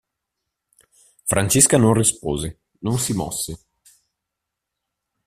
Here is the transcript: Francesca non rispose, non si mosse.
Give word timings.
Francesca 1.25 1.77
non 1.77 1.93
rispose, 1.93 2.61
non 2.79 2.97
si 2.97 3.13
mosse. 3.13 3.65